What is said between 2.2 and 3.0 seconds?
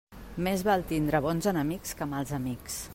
amics.